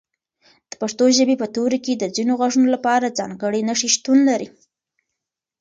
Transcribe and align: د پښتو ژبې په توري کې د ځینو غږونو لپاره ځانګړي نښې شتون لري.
د 0.69 0.71
پښتو 0.81 1.05
ژبې 1.17 1.35
په 1.41 1.47
توري 1.55 1.79
کې 1.85 1.93
د 1.97 2.03
ځینو 2.15 2.33
غږونو 2.39 2.67
لپاره 2.75 3.15
ځانګړي 3.19 3.61
نښې 3.67 3.89
شتون 3.95 4.17
لري. 4.29 4.47